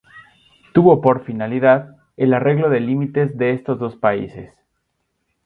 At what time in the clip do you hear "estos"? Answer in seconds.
3.53-3.77